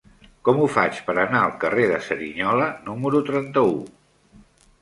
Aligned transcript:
Com 0.47 0.61
ho 0.61 0.69
faig 0.77 1.01
per 1.09 1.15
anar 1.25 1.41
al 1.41 1.53
carrer 1.65 1.85
de 1.91 1.99
Cerignola 2.07 2.71
número 2.89 3.23
trenta-u? 3.29 3.81